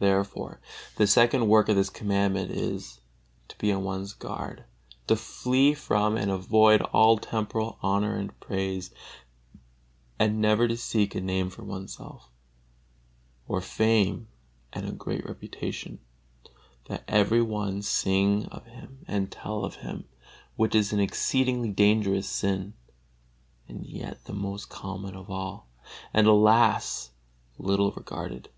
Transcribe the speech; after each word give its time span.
Therefore 0.00 0.60
the 0.96 1.06
second 1.06 1.46
work 1.46 1.68
of 1.68 1.76
this 1.76 1.88
Commandment 1.88 2.50
is, 2.50 3.00
to 3.46 3.56
be 3.58 3.70
on 3.70 3.84
one's 3.84 4.12
guard, 4.12 4.64
to 5.06 5.14
flee 5.14 5.72
from 5.72 6.16
and 6.16 6.26
to 6.30 6.32
avoid 6.32 6.82
all 6.82 7.16
temporal 7.16 7.78
honor 7.80 8.16
and 8.16 8.40
praise, 8.40 8.90
and 10.18 10.40
never 10.40 10.66
to 10.66 10.76
seek 10.76 11.14
a 11.14 11.20
name 11.20 11.48
for 11.48 11.62
oneself, 11.62 12.28
or 13.46 13.60
fame 13.60 14.26
and 14.72 14.84
a 14.84 14.90
great 14.90 15.24
reputation, 15.24 16.00
that 16.88 17.04
every 17.06 17.40
one 17.40 17.80
sing 17.80 18.46
of 18.46 18.66
him 18.66 19.04
and 19.06 19.30
tell 19.30 19.64
of 19.64 19.76
him; 19.76 20.08
which 20.56 20.74
is 20.74 20.92
an 20.92 20.98
exceedingly 20.98 21.70
dangerous 21.70 22.28
sin, 22.28 22.74
and 23.68 23.86
yet 23.86 24.24
the 24.24 24.34
most 24.34 24.68
common 24.70 25.14
of 25.14 25.30
all, 25.30 25.68
and, 26.12 26.26
alas! 26.26 27.12
little 27.58 27.92
regarded. 27.92 28.48